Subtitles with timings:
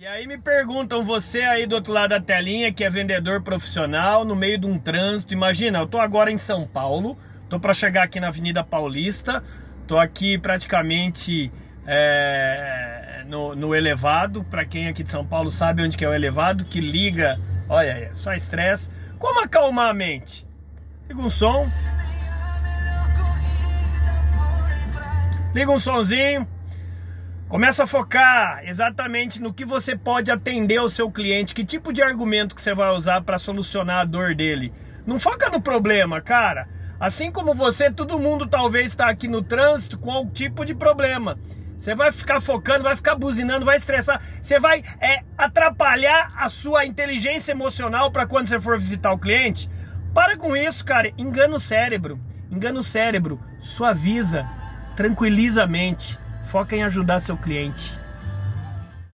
[0.00, 4.24] E aí me perguntam, você aí do outro lado da telinha, que é vendedor profissional,
[4.24, 8.04] no meio de um trânsito, imagina, eu tô agora em São Paulo, tô para chegar
[8.04, 9.42] aqui na Avenida Paulista,
[9.88, 11.50] tô aqui praticamente
[11.84, 16.14] é, no, no elevado, para quem aqui de São Paulo sabe onde que é o
[16.14, 17.36] elevado, que liga,
[17.68, 18.92] olha aí, só estresse.
[19.18, 20.46] Como acalmar a mente?
[21.08, 21.68] Liga um som.
[25.52, 26.46] Liga um sonzinho.
[27.48, 32.02] Começa a focar exatamente no que você pode atender ao seu cliente, que tipo de
[32.02, 34.70] argumento que você vai usar para solucionar a dor dele.
[35.06, 36.68] Não foca no problema, cara.
[37.00, 41.38] Assim como você, todo mundo talvez está aqui no trânsito com algum tipo de problema.
[41.78, 44.20] Você vai ficar focando, vai ficar buzinando, vai estressar.
[44.42, 49.70] Você vai é, atrapalhar a sua inteligência emocional para quando você for visitar o cliente.
[50.12, 51.10] Para com isso, cara.
[51.16, 52.20] Engana o cérebro.
[52.50, 53.40] Engana o cérebro.
[53.58, 54.46] Suaviza.
[54.94, 56.18] Tranquiliza a mente.
[56.48, 57.98] Foca em ajudar seu cliente.